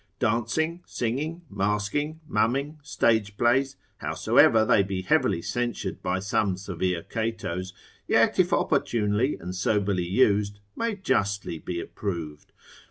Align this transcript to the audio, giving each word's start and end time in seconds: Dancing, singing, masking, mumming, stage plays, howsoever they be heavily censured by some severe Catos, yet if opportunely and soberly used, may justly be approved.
Dancing, 0.17 0.81
singing, 0.87 1.43
masking, 1.47 2.21
mumming, 2.27 2.79
stage 2.81 3.37
plays, 3.37 3.75
howsoever 3.97 4.65
they 4.65 4.81
be 4.81 5.03
heavily 5.03 5.43
censured 5.43 6.01
by 6.01 6.17
some 6.17 6.57
severe 6.57 7.03
Catos, 7.03 7.71
yet 8.07 8.39
if 8.39 8.51
opportunely 8.51 9.35
and 9.39 9.53
soberly 9.53 10.07
used, 10.07 10.59
may 10.75 10.95
justly 10.95 11.59
be 11.59 11.79
approved. 11.79 12.51